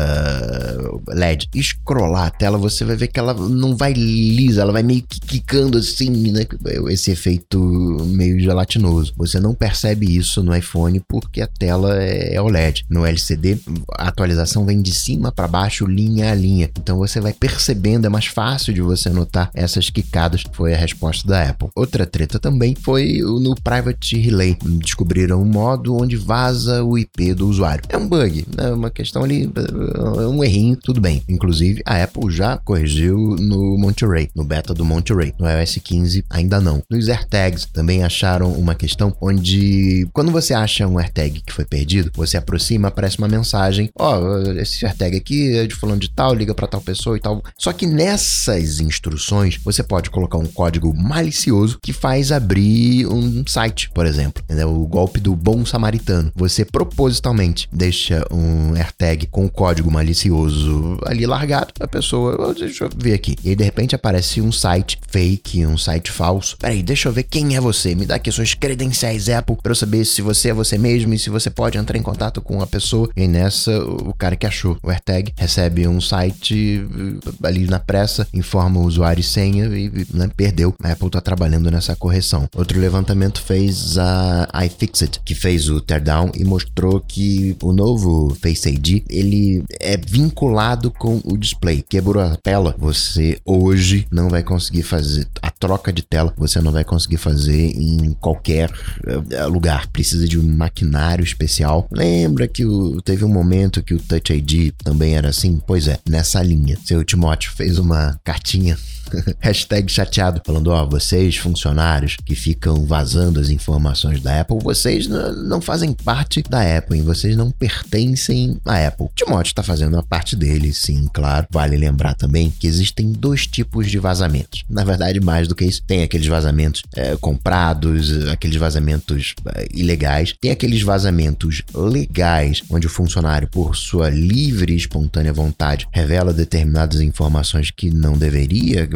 LED 1.07 1.49
e 1.53 1.61
scrollar 1.61 2.27
a 2.27 2.31
tela, 2.31 2.57
você 2.57 2.83
vai 2.83 2.95
ver 2.95 3.07
que 3.07 3.19
ela 3.19 3.33
não 3.33 3.75
vai 3.75 3.93
lisa, 3.93 4.61
ela 4.61 4.71
vai 4.71 4.83
meio 4.83 5.03
que 5.03 5.19
quicando 5.19 5.77
assim, 5.77 6.04
né? 6.09 6.45
Esse 6.89 7.11
efeito 7.11 7.59
meio 8.07 8.39
gelatinoso. 8.39 9.13
Você 9.17 9.39
não 9.39 9.53
percebe 9.53 10.15
isso 10.15 10.43
no 10.43 10.55
iPhone 10.55 11.01
porque 11.07 11.41
a 11.41 11.47
tela 11.47 11.95
é 11.95 12.39
OLED. 12.41 12.85
No 12.89 13.05
LCD, 13.05 13.57
a 13.97 14.07
atualização 14.07 14.65
vem 14.65 14.81
de 14.81 14.93
cima 14.93 15.31
para 15.31 15.47
baixo, 15.47 15.85
linha 15.85 16.31
a 16.31 16.35
linha. 16.35 16.69
Então 16.77 16.97
você 16.97 17.19
vai 17.19 17.33
percebendo, 17.33 18.05
é 18.05 18.09
mais 18.09 18.25
fácil 18.25 18.73
de 18.73 18.81
você 18.81 19.09
notar 19.09 19.49
essas 19.53 19.89
quicadas. 19.89 20.43
Foi 20.53 20.73
a 20.73 20.77
resposta 20.77 21.27
da 21.27 21.49
Apple. 21.49 21.69
Outra 21.75 22.05
treta 22.05 22.39
também 22.39 22.75
foi 22.75 23.19
no 23.19 23.55
Private 23.55 24.17
Relay. 24.17 24.57
Descobriram 24.63 25.41
um 25.41 25.45
modo 25.45 25.95
onde 25.95 26.15
vaza 26.15 26.83
o 26.83 26.97
IP 26.97 27.33
do 27.33 27.47
usuário. 27.47 27.83
É 27.89 27.97
um 27.97 28.07
bug, 28.07 28.45
é 28.57 28.71
uma 28.71 28.89
questão 28.89 29.23
ali, 29.23 29.49
é 29.55 30.27
um 30.27 30.43
errinho, 30.43 30.75
tudo 30.75 31.01
bem. 31.01 31.21
Inclusive, 31.27 31.81
a 31.85 32.03
Apple 32.03 32.31
já 32.31 32.57
corrigiu 32.57 33.17
no 33.39 33.77
Monterey, 33.77 34.29
no 34.35 34.43
beta 34.43 34.73
do 34.73 34.85
Monterey. 34.85 35.33
No 35.39 35.47
iOS 35.49 35.79
15 35.85 36.25
ainda 36.29 36.59
não. 36.59 36.81
Nos 36.89 37.07
AirTags 37.07 37.67
também 37.71 38.03
acharam 38.03 38.51
uma 38.53 38.75
questão 38.75 39.15
onde 39.21 40.07
quando 40.11 40.31
você 40.31 40.53
acha 40.53 40.87
um 40.87 40.97
AirTag 40.97 41.41
que 41.45 41.53
foi 41.53 41.63
perdido, 41.63 42.11
você 42.15 42.37
aproxima, 42.37 42.87
aparece 42.87 43.19
uma 43.19 43.27
mensagem, 43.27 43.89
ó, 43.97 44.19
oh, 44.19 44.51
esse 44.53 44.85
AirTag 44.85 45.15
aqui 45.15 45.55
é 45.55 45.67
de 45.67 45.75
fulano 45.75 45.99
de 45.99 46.09
tal, 46.09 46.33
liga 46.33 46.53
para 46.53 46.67
tal 46.67 46.81
pessoa 46.81 47.15
e 47.15 47.19
tal. 47.19 47.43
Só 47.57 47.71
que 47.71 47.85
nessas 47.85 48.79
instruções, 48.79 49.57
você 49.63 49.83
pode 49.83 50.09
colocar 50.09 50.37
um 50.37 50.45
código 50.45 50.93
malicioso 50.95 51.79
que 51.81 51.93
faz 51.93 52.31
abrir 52.31 53.05
um 53.07 53.43
site, 53.47 53.89
por 53.91 54.05
exemplo. 54.05 54.43
Né? 54.49 54.65
O 54.65 54.85
golpe 54.87 55.19
do 55.19 55.35
bom 55.35 55.65
samaritano. 55.65 56.31
Você 56.35 56.65
propositalmente 56.65 57.69
deixa 57.71 58.25
um 58.31 58.75
AirTag 58.75 59.27
com 59.27 59.45
o 59.45 59.49
código 59.49 59.91
malicioso 59.91 60.97
ali 61.05 61.25
largado, 61.25 61.73
a 61.79 61.87
pessoa, 61.87 62.53
deixa 62.53 62.85
eu 62.85 62.89
ver 62.95 63.13
aqui. 63.13 63.35
E 63.43 63.49
aí, 63.49 63.55
de 63.55 63.63
repente 63.63 63.95
aparece 63.95 64.41
um 64.41 64.51
site 64.51 64.97
fake, 65.07 65.65
um 65.65 65.74
site 65.77 66.11
falso. 66.11 66.57
Peraí, 66.57 66.81
deixa 66.83 67.09
eu 67.09 67.13
ver 67.13 67.23
quem 67.23 67.55
é 67.55 67.61
você. 67.61 67.95
Me 67.95 68.05
dá 68.05 68.15
aqui 68.15 68.31
suas 68.31 68.53
credenciais 68.53 69.29
Apple 69.29 69.57
para 69.61 69.71
eu 69.71 69.75
saber 69.75 70.05
se 70.05 70.21
você 70.21 70.49
é 70.49 70.53
você 70.53 70.77
mesmo 70.77 71.13
e 71.13 71.19
se 71.19 71.29
você 71.29 71.49
pode 71.49 71.77
entrar 71.77 71.97
em 71.97 72.01
contato 72.01 72.41
com 72.41 72.61
a 72.61 72.67
pessoa. 72.67 73.09
E 73.15 73.27
nessa, 73.27 73.77
o 73.83 74.13
cara 74.13 74.35
que 74.35 74.45
achou 74.45 74.77
o 74.83 74.89
AirTag 74.89 75.33
recebe 75.37 75.87
um 75.87 76.01
site 76.01 76.85
eh, 76.85 77.47
ali 77.47 77.65
na 77.65 77.79
pressa, 77.79 78.27
informa 78.33 78.79
o 78.79 78.85
usuário 78.85 79.21
e 79.21 79.23
senha 79.23 79.65
e 79.65 79.89
né, 80.13 80.29
perdeu. 80.35 80.73
A 80.83 80.91
Apple 80.91 81.09
tá 81.09 81.21
trabalhando 81.21 81.71
nessa 81.71 81.95
correção. 81.95 82.47
Outro 82.55 82.79
levantamento 82.79 83.41
fez 83.41 83.97
a 83.97 84.65
iFixit, 84.65 85.19
que 85.23 85.35
fez 85.35 85.69
o 85.69 85.81
teardown 85.81 86.31
e 86.35 86.43
mostrou 86.43 86.99
que 86.99 87.55
o 87.61 87.71
novo 87.71 88.35
Face 88.41 88.69
ID 88.69 89.03
ele 89.09 89.63
é 89.79 89.97
vinculado 89.97 90.91
com 90.91 91.21
o 91.23 91.37
display. 91.37 91.83
Quebrou 91.87 92.23
a 92.23 92.35
tela, 92.35 92.75
você 92.77 93.39
hoje 93.45 94.05
não 94.11 94.29
vai 94.29 94.43
conseguir 94.43 94.83
fazer 94.83 95.27
a 95.41 95.49
troca 95.65 95.91
de 95.91 96.01
tela, 96.01 96.33
você 96.37 96.61
não 96.61 96.71
vai 96.71 96.83
conseguir 96.83 97.17
fazer 97.17 97.71
em 97.75 98.13
qualquer 98.13 98.69
uh, 98.69 99.49
lugar. 99.49 99.87
Precisa 99.87 100.27
de 100.27 100.39
um 100.39 100.55
maquinário 100.55 101.23
especial. 101.23 101.87
Lembra 101.91 102.47
que 102.47 102.63
teve 103.03 103.25
um 103.25 103.29
momento 103.29 103.83
que 103.83 103.93
o 103.93 103.99
Touch 103.99 104.31
ID 104.31 104.71
também 104.83 105.15
era 105.15 105.29
assim? 105.29 105.61
Pois 105.65 105.87
é, 105.87 105.99
nessa 106.07 106.41
linha. 106.41 106.77
Seu 106.85 107.03
Timóteo 107.03 107.51
fez 107.51 107.79
uma 107.79 108.19
cartinha 108.23 108.77
Hashtag 109.39 109.91
chateado, 109.91 110.41
falando: 110.45 110.67
ó, 110.67 110.85
vocês, 110.85 111.37
funcionários 111.37 112.17
que 112.23 112.35
ficam 112.35 112.85
vazando 112.85 113.39
as 113.39 113.49
informações 113.49 114.21
da 114.21 114.41
Apple, 114.41 114.57
vocês 114.61 115.07
não 115.07 115.61
fazem 115.61 115.93
parte 115.93 116.41
da 116.43 116.77
Apple, 116.77 116.97
hein? 116.97 117.03
vocês 117.03 117.35
não 117.35 117.51
pertencem 117.51 118.59
à 118.65 118.87
Apple. 118.87 119.07
Timóteo 119.15 119.51
está 119.51 119.63
fazendo 119.63 119.97
a 119.97 120.03
parte 120.03 120.35
dele, 120.35 120.73
sim, 120.73 121.07
claro. 121.13 121.47
Vale 121.51 121.77
lembrar 121.77 122.13
também 122.15 122.49
que 122.49 122.67
existem 122.67 123.11
dois 123.11 123.45
tipos 123.47 123.89
de 123.89 123.99
vazamentos. 123.99 124.63
Na 124.69 124.83
verdade, 124.83 125.19
mais 125.19 125.47
do 125.47 125.54
que 125.55 125.65
isso, 125.65 125.81
tem 125.83 126.03
aqueles 126.03 126.27
vazamentos 126.27 126.83
é, 126.95 127.15
comprados, 127.17 128.27
aqueles 128.27 128.57
vazamentos 128.57 129.33
é, 129.55 129.67
ilegais, 129.73 130.33
tem 130.39 130.51
aqueles 130.51 130.81
vazamentos 130.81 131.61
legais, 131.73 132.61
onde 132.69 132.87
o 132.87 132.89
funcionário, 132.89 133.47
por 133.47 133.75
sua 133.75 134.09
livre 134.09 134.73
e 134.73 134.77
espontânea 134.77 135.33
vontade, 135.33 135.87
revela 135.91 136.33
determinadas 136.33 137.01
informações 137.01 137.71
que 137.71 137.89
não 137.89 138.17
deveria, 138.17 138.87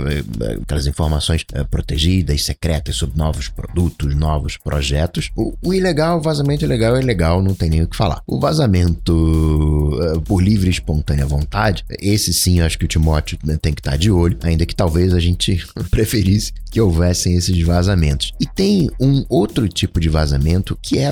aquelas 0.62 0.88
informações 0.88 1.46
é, 1.54 1.64
protegidas, 1.64 2.44
secretas 2.44 2.96
sobre 2.96 3.18
novos 3.18 3.48
produtos, 3.48 4.16
novos 4.16 4.58
projetos. 4.58 5.32
O, 5.36 5.56
o 5.62 5.74
ilegal, 5.74 6.20
o 6.20 6.22
vazamento 6.22 6.66
ilegal 6.66 6.96
é 6.96 7.02
legal, 7.02 7.42
não 7.42 7.56
tem 7.56 7.70
nem 7.70 7.84
o 7.84 7.88
que 7.88 7.96
falar. 7.96 8.22
O 8.28 8.40
vazamento 8.40 10.00
é, 10.02 10.20
por 10.20 10.42
livre 10.42 10.68
e 10.68 10.72
espontânea 10.72 11.26
vontade, 11.26 11.84
esse 12.00 12.34
sim, 12.34 12.60
eu 12.60 12.66
acho 12.66 12.78
que 12.78 12.86
o 12.86 12.88
Timóteo 12.88 13.38
né, 13.44 13.58
tem 13.62 13.74
que 13.74 13.82
estar 13.82 13.98
de 13.98 14.12
olho, 14.12 14.38
ainda 14.44 14.66
que 14.66 14.76
talvez 14.76 15.14
a 15.14 15.20
gente 15.20 15.64
preferisse 15.90 16.49
que 16.70 16.80
houvessem 16.80 17.36
esses 17.36 17.62
vazamentos. 17.64 18.34
E 18.40 18.46
tem 18.46 18.90
um 19.00 19.26
outro 19.28 19.68
tipo 19.68 20.00
de 20.00 20.10
vazamento 20.10 20.78
que 20.82 21.00
é 21.00 21.12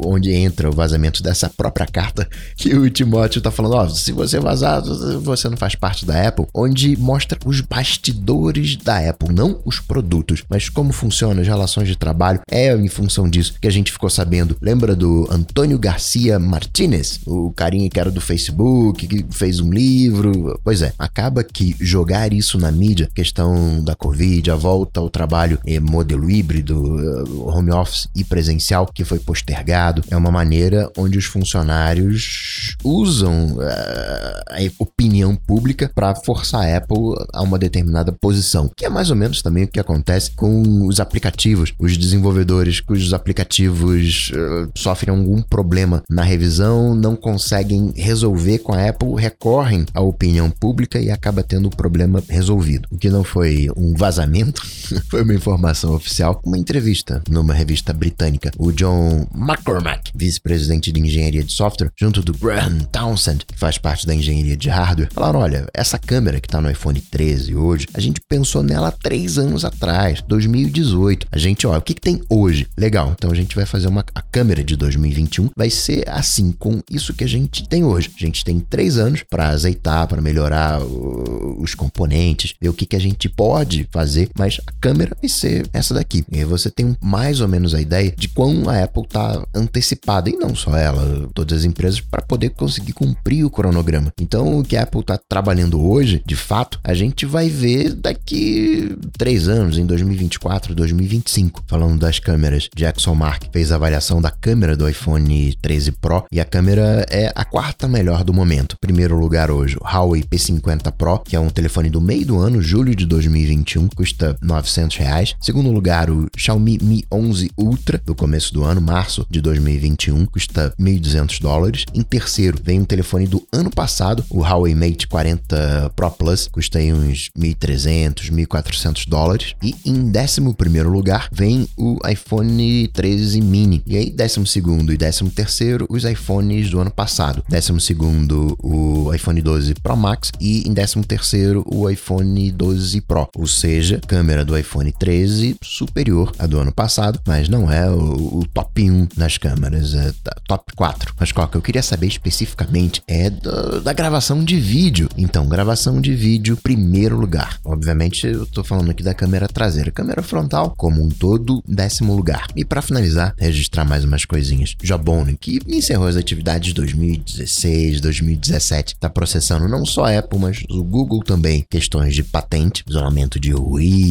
onde 0.00 0.32
entra 0.32 0.68
o 0.68 0.72
vazamento 0.72 1.22
dessa 1.22 1.48
própria 1.48 1.86
carta 1.86 2.28
que 2.56 2.74
o 2.74 2.88
Timóteo 2.90 3.38
está 3.38 3.50
falando, 3.50 3.74
ó, 3.74 3.84
oh, 3.84 3.88
se 3.88 4.12
você 4.12 4.38
vazar, 4.38 4.82
você 5.22 5.48
não 5.48 5.56
faz 5.56 5.74
parte 5.74 6.04
da 6.04 6.28
Apple, 6.28 6.46
onde 6.54 6.96
mostra 6.96 7.38
os 7.44 7.60
bastidores 7.60 8.76
da 8.76 9.08
Apple, 9.08 9.34
não 9.34 9.60
os 9.64 9.80
produtos, 9.80 10.44
mas 10.48 10.68
como 10.68 10.92
funcionam 10.92 11.40
as 11.40 11.48
relações 11.48 11.88
de 11.88 11.96
trabalho. 11.96 12.40
É 12.50 12.74
em 12.74 12.88
função 12.88 13.28
disso 13.28 13.54
que 13.60 13.68
a 13.68 13.72
gente 13.72 13.92
ficou 13.92 14.10
sabendo. 14.10 14.56
Lembra 14.60 14.94
do 14.94 15.26
Antônio 15.30 15.78
Garcia 15.78 16.38
Martinez, 16.38 17.20
o 17.26 17.52
carinha 17.52 17.88
que 17.88 17.98
era 17.98 18.10
do 18.10 18.20
Facebook, 18.20 19.06
que 19.06 19.24
fez 19.30 19.60
um 19.60 19.70
livro? 19.70 20.58
Pois 20.62 20.82
é, 20.82 20.92
acaba 20.98 21.42
que 21.42 21.74
jogar 21.80 22.32
isso 22.32 22.58
na 22.58 22.70
mídia, 22.70 23.08
questão 23.14 23.82
da 23.82 23.94
Covid, 23.94 24.50
a 24.50 24.56
volta 24.62 25.00
ao 25.00 25.10
trabalho 25.10 25.58
é 25.66 25.78
modelo 25.80 26.30
híbrido, 26.30 26.74
eh, 26.98 27.24
home 27.30 27.72
office 27.72 28.08
e 28.14 28.24
presencial, 28.24 28.86
que 28.86 29.04
foi 29.04 29.18
postergado, 29.18 30.02
é 30.10 30.16
uma 30.16 30.30
maneira 30.30 30.90
onde 30.96 31.18
os 31.18 31.24
funcionários 31.24 32.76
usam 32.84 33.56
uh, 33.56 33.60
a 33.60 34.60
opinião 34.78 35.34
pública 35.34 35.90
para 35.94 36.14
forçar 36.14 36.62
a 36.62 36.76
Apple 36.76 37.14
a 37.32 37.42
uma 37.42 37.58
determinada 37.58 37.82
determinada 37.82 38.12
posição, 38.12 38.70
que 38.76 38.86
é 38.86 38.88
mais 38.88 39.10
ou 39.10 39.16
menos 39.16 39.42
também 39.42 39.64
o 39.64 39.68
que 39.68 39.80
acontece 39.80 40.30
com 40.32 40.86
os 40.86 41.00
aplicativos. 41.00 41.72
Os 41.78 41.96
desenvolvedores 41.96 42.80
cujos 42.80 43.12
aplicativos 43.12 44.30
uh, 44.30 44.70
sofrem 44.76 45.14
algum 45.14 45.42
problema 45.42 46.02
na 46.08 46.22
revisão, 46.22 46.94
não 46.94 47.16
conseguem 47.16 47.92
resolver 47.96 48.58
com 48.58 48.72
a 48.72 48.88
Apple, 48.88 49.14
recorrem 49.16 49.86
à 49.94 50.00
opinião 50.00 50.50
pública 50.50 50.98
e 51.00 51.10
acaba 51.10 51.42
tendo 51.42 51.66
o 51.66 51.76
problema 51.76 52.22
resolvido. 52.28 52.88
O 52.90 52.98
que 52.98 53.10
não 53.10 53.24
foi 53.24 53.68
um 53.76 53.94
vazamento, 53.94 54.51
foi 55.08 55.22
uma 55.22 55.34
informação 55.34 55.94
oficial, 55.94 56.40
uma 56.44 56.58
entrevista 56.58 57.22
numa 57.28 57.54
revista 57.54 57.92
britânica. 57.92 58.50
O 58.58 58.72
John 58.72 59.26
McCormack, 59.34 60.12
vice-presidente 60.14 60.92
de 60.92 61.00
engenharia 61.00 61.42
de 61.42 61.52
software, 61.52 61.90
junto 61.96 62.22
do 62.22 62.32
Graham 62.32 62.80
Townsend, 62.90 63.44
que 63.46 63.58
faz 63.58 63.78
parte 63.78 64.06
da 64.06 64.14
engenharia 64.14 64.56
de 64.56 64.68
hardware, 64.68 65.12
falaram: 65.12 65.40
olha, 65.40 65.66
essa 65.74 65.98
câmera 65.98 66.40
que 66.40 66.46
está 66.46 66.60
no 66.60 66.70
iPhone 66.70 67.00
13 67.00 67.54
hoje, 67.54 67.86
a 67.94 68.00
gente 68.00 68.20
pensou 68.20 68.62
nela 68.62 68.90
três 68.90 69.38
anos 69.38 69.64
atrás, 69.64 70.22
2018. 70.26 71.26
A 71.30 71.38
gente, 71.38 71.66
ó, 71.66 71.76
o 71.76 71.82
que, 71.82 71.94
que 71.94 72.00
tem 72.00 72.22
hoje? 72.28 72.66
Legal, 72.76 73.12
então 73.16 73.30
a 73.30 73.34
gente 73.34 73.54
vai 73.54 73.66
fazer 73.66 73.88
uma. 73.88 74.04
A 74.14 74.22
câmera 74.22 74.62
de 74.62 74.76
2021 74.76 75.50
vai 75.56 75.70
ser 75.70 76.08
assim, 76.08 76.52
com 76.52 76.80
isso 76.90 77.14
que 77.14 77.24
a 77.24 77.28
gente 77.28 77.68
tem 77.68 77.84
hoje. 77.84 78.10
A 78.16 78.20
gente 78.20 78.44
tem 78.44 78.60
três 78.60 78.98
anos 78.98 79.22
para 79.22 79.48
azeitar, 79.48 80.06
para 80.06 80.20
melhorar 80.20 80.82
o, 80.82 81.60
os 81.60 81.74
componentes, 81.74 82.54
ver 82.60 82.68
o 82.68 82.74
que, 82.74 82.86
que 82.86 82.96
a 82.96 83.00
gente 83.00 83.28
pode 83.28 83.88
fazer, 83.90 84.28
mas 84.42 84.60
a 84.66 84.72
câmera 84.80 85.16
vai 85.20 85.28
ser 85.28 85.68
essa 85.72 85.94
daqui. 85.94 86.24
E 86.28 86.38
aí 86.38 86.44
você 86.44 86.68
tem 86.68 86.96
mais 87.00 87.40
ou 87.40 87.46
menos 87.46 87.74
a 87.74 87.80
ideia 87.80 88.12
de 88.16 88.26
quão 88.26 88.68
a 88.68 88.82
Apple 88.82 89.06
tá 89.06 89.46
antecipada, 89.54 90.28
e 90.28 90.32
não 90.32 90.52
só 90.52 90.76
ela, 90.76 91.28
todas 91.32 91.58
as 91.58 91.64
empresas, 91.64 92.00
para 92.00 92.22
poder 92.22 92.50
conseguir 92.50 92.92
cumprir 92.92 93.44
o 93.44 93.50
cronograma. 93.50 94.12
Então, 94.20 94.58
o 94.58 94.64
que 94.64 94.76
a 94.76 94.82
Apple 94.82 95.04
tá 95.04 95.16
trabalhando 95.16 95.80
hoje, 95.80 96.20
de 96.26 96.34
fato, 96.34 96.80
a 96.82 96.92
gente 96.92 97.24
vai 97.24 97.48
ver 97.48 97.94
daqui 97.94 98.96
três 99.16 99.46
anos, 99.46 99.78
em 99.78 99.86
2024, 99.86 100.74
2025. 100.74 101.62
Falando 101.68 102.00
das 102.00 102.18
câmeras, 102.18 102.68
Jackson 102.74 103.14
Mark 103.14 103.44
fez 103.52 103.70
a 103.70 103.76
avaliação 103.76 104.20
da 104.20 104.30
câmera 104.30 104.76
do 104.76 104.88
iPhone 104.88 105.56
13 105.62 105.92
Pro 105.92 106.24
e 106.32 106.40
a 106.40 106.44
câmera 106.44 107.06
é 107.08 107.30
a 107.32 107.44
quarta 107.44 107.86
melhor 107.86 108.24
do 108.24 108.34
momento. 108.34 108.76
Primeiro 108.80 109.16
lugar 109.16 109.52
hoje, 109.52 109.76
o 109.80 109.84
Huawei 109.84 110.24
P50 110.24 110.90
Pro, 110.90 111.20
que 111.20 111.36
é 111.36 111.40
um 111.40 111.48
telefone 111.48 111.88
do 111.88 112.00
meio 112.00 112.26
do 112.26 112.38
ano, 112.38 112.60
julho 112.60 112.96
de 112.96 113.06
2021, 113.06 113.88
custa 113.88 114.21
custa 114.22 114.36
900 114.40 114.96
reais. 114.96 115.34
Segundo 115.40 115.72
lugar, 115.72 116.08
o 116.10 116.28
Xiaomi 116.36 116.78
Mi 116.80 117.04
11 117.10 117.50
Ultra, 117.58 118.00
do 118.04 118.14
começo 118.14 118.54
do 118.54 118.62
ano, 118.62 118.80
março 118.80 119.26
de 119.28 119.40
2021, 119.40 120.24
custa 120.26 120.72
1.200 120.80 121.40
dólares. 121.40 121.84
Em 121.92 122.02
terceiro, 122.02 122.58
vem 122.62 122.80
um 122.80 122.84
telefone 122.84 123.26
do 123.26 123.42
ano 123.52 123.70
passado, 123.70 124.24
o 124.30 124.40
Huawei 124.40 124.74
Mate 124.74 125.08
40 125.08 125.92
Pro 125.96 126.10
Plus, 126.10 126.48
custa 126.48 126.78
aí 126.78 126.92
uns 126.92 127.30
1.300, 127.36 128.30
1.400 128.30 129.08
dólares. 129.08 129.54
E 129.62 129.74
em 129.84 130.10
décimo 130.10 130.54
primeiro 130.54 130.90
lugar, 130.90 131.28
vem 131.32 131.66
o 131.76 131.98
iPhone 132.08 132.88
13 132.88 133.40
Mini. 133.40 133.82
E 133.86 133.96
aí, 133.96 134.10
décimo 134.10 134.46
segundo 134.46 134.92
e 134.92 134.96
décimo 134.96 135.30
terceiro, 135.30 135.86
os 135.88 136.04
iPhones 136.04 136.70
do 136.70 136.78
ano 136.78 136.90
passado. 136.90 137.42
Décimo 137.48 137.80
segundo, 137.80 138.56
o 138.62 139.12
iPhone 139.12 139.40
12 139.40 139.74
Pro 139.74 139.96
Max 139.96 140.30
e 140.40 140.68
em 140.68 140.72
décimo 140.72 141.04
terceiro, 141.04 141.64
o 141.66 141.88
iPhone 141.90 142.50
12 142.52 143.00
Pro. 143.00 143.28
Ou 143.36 143.46
seja, 143.46 144.00
câmera 144.12 144.44
do 144.44 144.58
iPhone 144.58 144.92
13 144.92 145.56
superior 145.62 146.30
à 146.38 146.46
do 146.46 146.58
ano 146.58 146.70
passado, 146.70 147.18
mas 147.26 147.48
não 147.48 147.72
é 147.72 147.88
o, 147.90 148.40
o 148.40 148.46
top 148.52 148.90
1 148.90 149.08
nas 149.16 149.38
câmeras, 149.38 149.94
é 149.94 150.12
top 150.46 150.70
4. 150.76 151.14
Mas 151.18 151.32
qual 151.32 151.48
que 151.48 151.56
eu 151.56 151.62
queria 151.62 151.82
saber 151.82 152.08
especificamente 152.08 153.02
é 153.08 153.30
do, 153.30 153.80
da 153.80 153.94
gravação 153.94 154.44
de 154.44 154.60
vídeo. 154.60 155.08
Então, 155.16 155.48
gravação 155.48 155.98
de 155.98 156.14
vídeo, 156.14 156.58
primeiro 156.58 157.18
lugar. 157.18 157.58
Obviamente, 157.64 158.26
eu 158.26 158.44
tô 158.44 158.62
falando 158.62 158.90
aqui 158.90 159.02
da 159.02 159.14
câmera 159.14 159.48
traseira. 159.48 159.90
Câmera 159.90 160.22
frontal, 160.22 160.74
como 160.76 161.02
um 161.02 161.08
todo, 161.08 161.64
décimo 161.66 162.14
lugar. 162.14 162.48
E 162.54 162.66
para 162.66 162.82
finalizar, 162.82 163.34
registrar 163.38 163.86
mais 163.86 164.04
umas 164.04 164.26
coisinhas. 164.26 164.76
Jabone, 164.82 165.38
que 165.40 165.58
encerrou 165.66 166.06
as 166.06 166.16
atividades 166.16 166.74
2016, 166.74 168.02
2017, 168.02 168.96
tá 168.96 169.08
processando 169.08 169.66
não 169.66 169.86
só 169.86 170.04
a 170.04 170.18
Apple, 170.18 170.38
mas 170.38 170.62
o 170.68 170.84
Google 170.84 171.22
também. 171.24 171.64
Questões 171.70 172.14
de 172.14 172.22
patente, 172.22 172.84
isolamento 172.86 173.40
de 173.40 173.52
ruído, 173.52 174.01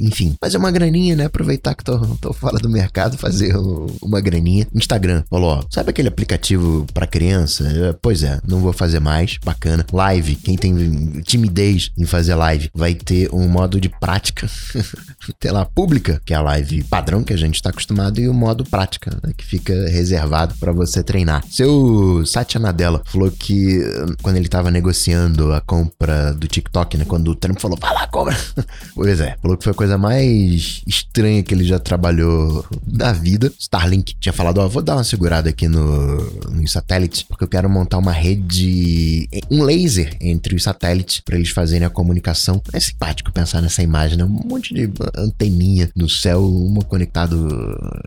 enfim. 0.00 0.34
Fazer 0.40 0.56
uma 0.58 0.70
graninha, 0.70 1.16
né? 1.16 1.24
Aproveitar 1.24 1.74
que 1.74 1.84
tô, 1.84 1.98
tô 2.16 2.32
fora 2.32 2.58
do 2.58 2.68
mercado, 2.68 3.18
fazer 3.18 3.54
uma 4.02 4.20
graninha. 4.20 4.66
Instagram 4.74 5.22
falou: 5.28 5.50
ó, 5.50 5.64
sabe 5.70 5.90
aquele 5.90 6.08
aplicativo 6.08 6.86
para 6.92 7.06
criança? 7.06 7.98
Pois 8.00 8.22
é, 8.22 8.40
não 8.46 8.60
vou 8.60 8.72
fazer 8.72 9.00
mais. 9.00 9.38
Bacana. 9.44 9.84
Live, 9.92 10.36
quem 10.36 10.56
tem 10.56 11.20
timidez 11.22 11.90
em 11.96 12.04
fazer 12.04 12.34
live, 12.34 12.70
vai 12.74 12.94
ter 12.94 13.32
um 13.32 13.48
modo 13.48 13.80
de 13.80 13.88
prática, 13.88 14.48
sei 15.40 15.50
lá, 15.50 15.64
pública, 15.64 16.20
que 16.24 16.32
é 16.32 16.36
a 16.36 16.42
live 16.42 16.84
padrão 16.84 17.22
que 17.22 17.32
a 17.32 17.36
gente 17.36 17.56
está 17.56 17.70
acostumado, 17.70 18.20
e 18.20 18.28
o 18.28 18.34
modo 18.34 18.64
prática, 18.64 19.10
né, 19.22 19.32
que 19.36 19.44
fica 19.44 19.72
reservado 19.88 20.54
para 20.58 20.72
você 20.72 21.02
treinar. 21.02 21.44
Seu 21.50 22.24
Satya 22.26 22.60
Nadella 22.60 23.02
falou 23.06 23.30
que 23.30 23.80
quando 24.22 24.36
ele 24.36 24.46
estava 24.46 24.70
negociando 24.70 25.52
a 25.52 25.60
compra 25.60 26.32
do 26.34 26.46
TikTok, 26.46 26.96
né, 26.96 27.04
quando 27.04 27.28
o 27.28 27.34
Trump 27.34 27.60
falou, 27.60 27.78
vai 27.80 27.92
lá, 27.92 28.06
compra. 28.06 28.36
pois 29.16 29.20
é, 29.20 29.36
falou 29.40 29.56
que 29.56 29.64
foi 29.64 29.70
a 29.70 29.74
coisa 29.76 29.96
mais 29.98 30.82
estranha 30.86 31.42
que 31.42 31.54
ele 31.54 31.64
já 31.64 31.78
trabalhou 31.78 32.64
na 32.86 33.12
vida. 33.12 33.50
Starlink 33.58 34.14
tinha 34.20 34.32
falado, 34.32 34.58
ó, 34.58 34.68
vou 34.68 34.82
dar 34.82 34.96
uma 34.96 35.04
segurada 35.04 35.48
aqui 35.48 35.68
no, 35.68 36.16
no 36.50 36.68
satélite, 36.68 37.24
porque 37.26 37.44
eu 37.44 37.48
quero 37.48 37.68
montar 37.70 37.98
uma 37.98 38.12
rede, 38.12 39.28
um 39.50 39.62
laser 39.62 40.16
entre 40.20 40.54
os 40.54 40.62
satélites 40.62 41.20
para 41.20 41.36
eles 41.36 41.50
fazerem 41.50 41.86
a 41.86 41.90
comunicação. 41.90 42.60
É 42.72 42.80
simpático 42.80 43.32
pensar 43.32 43.62
nessa 43.62 43.82
imagem, 43.82 44.18
né? 44.18 44.24
Um 44.24 44.28
monte 44.28 44.74
de 44.74 44.90
anteninha 45.16 45.90
no 45.96 46.08
céu, 46.08 46.46
uma 46.46 46.82
conectado 46.82 47.48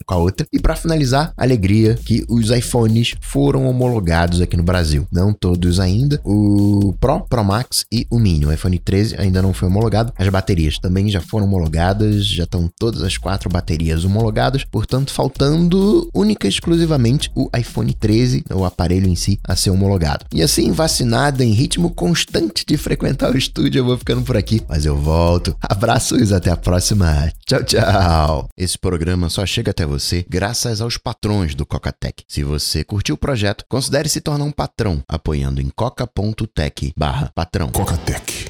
com 0.05 0.13
a 0.13 0.17
outra. 0.17 0.45
E 0.53 0.59
para 0.59 0.75
finalizar, 0.75 1.33
alegria 1.35 1.95
que 1.95 2.23
os 2.29 2.51
iPhones 2.51 3.15
foram 3.21 3.67
homologados 3.67 4.41
aqui 4.41 4.55
no 4.55 4.63
Brasil. 4.63 5.07
Não 5.11 5.33
todos 5.33 5.79
ainda. 5.79 6.21
O 6.23 6.93
Pro, 6.99 7.21
Pro 7.21 7.43
Max 7.43 7.85
e 7.91 8.05
o 8.11 8.19
Mini. 8.19 8.45
O 8.45 8.53
iPhone 8.53 8.77
13 8.77 9.15
ainda 9.17 9.41
não 9.41 9.53
foi 9.53 9.67
homologado. 9.67 10.13
As 10.17 10.27
baterias 10.29 10.77
também 10.99 11.09
já 11.09 11.21
foram 11.21 11.45
homologadas, 11.45 12.27
já 12.27 12.43
estão 12.43 12.69
todas 12.77 13.01
as 13.01 13.17
quatro 13.17 13.49
baterias 13.49 14.03
homologadas, 14.03 14.65
portanto, 14.65 15.13
faltando 15.13 16.09
única 16.13 16.45
e 16.45 16.49
exclusivamente 16.49 17.31
o 17.33 17.49
iPhone 17.57 17.93
13, 17.93 18.43
o 18.53 18.65
aparelho 18.65 19.07
em 19.07 19.15
si, 19.15 19.39
a 19.47 19.55
ser 19.55 19.69
homologado. 19.69 20.25
E 20.33 20.41
assim, 20.41 20.73
vacinada 20.73 21.41
em 21.43 21.53
ritmo 21.53 21.91
constante 21.91 22.65
de 22.67 22.75
frequentar 22.75 23.33
o 23.33 23.37
estúdio, 23.37 23.79
eu 23.79 23.85
vou 23.85 23.97
ficando 23.97 24.23
por 24.23 24.35
aqui, 24.35 24.61
mas 24.67 24.85
eu 24.85 24.97
volto. 24.97 25.55
Abraços, 25.61 26.33
até 26.33 26.51
a 26.51 26.57
próxima. 26.57 27.31
Tchau, 27.45 27.63
tchau. 27.63 28.49
Esse 28.57 28.77
programa 28.77 29.29
só 29.29 29.45
chega 29.45 29.71
até 29.71 29.85
você 29.85 30.25
graças 30.27 30.81
aos 30.81 30.97
patrões 30.97 31.55
do 31.55 31.65
Cocatec. 31.65 32.25
Se 32.27 32.43
você 32.43 32.83
curtiu 32.83 33.15
o 33.15 33.17
projeto, 33.17 33.63
considere 33.69 34.09
se 34.09 34.19
tornar 34.19 34.43
um 34.43 34.51
patrão 34.51 35.01
apoiando 35.07 35.61
em 35.61 35.69
coca.tech/patrão. 35.69 37.69
Cocatec 37.69 38.48